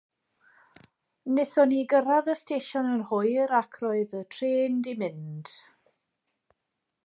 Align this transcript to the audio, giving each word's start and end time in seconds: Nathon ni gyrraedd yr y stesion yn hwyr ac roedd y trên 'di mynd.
Nathon 1.39 1.69
ni 1.73 1.81
gyrraedd 1.91 2.29
yr 2.33 2.37
y 2.41 2.41
stesion 2.41 2.89
yn 2.95 3.03
hwyr 3.11 3.55
ac 3.61 3.77
roedd 3.83 4.17
y 4.23 4.25
trên 4.37 4.81
'di 4.81 4.99
mynd. 5.03 5.53